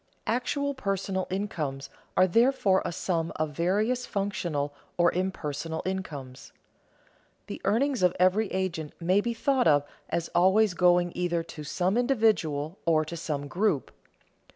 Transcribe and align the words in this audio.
Actual 0.25 0.73
personal 0.73 1.27
incomes 1.29 1.87
are 2.17 2.25
therefore 2.25 2.81
a 2.83 2.91
sum 2.91 3.31
of 3.35 3.51
various 3.51 4.07
functional 4.07 4.73
or 4.97 5.11
impersonal 5.13 5.83
incomes. 5.85 6.51
The 7.45 7.61
earnings 7.65 8.01
of 8.01 8.15
every 8.19 8.51
agent 8.51 8.93
may 8.99 9.21
be 9.21 9.35
thought 9.35 9.67
of 9.67 9.83
as 10.09 10.27
always 10.33 10.73
going 10.73 11.11
either 11.13 11.43
to 11.43 11.63
some 11.63 11.97
individual 11.99 12.79
or 12.87 13.05
to 13.05 13.15
some 13.15 13.47
group. 13.47 13.91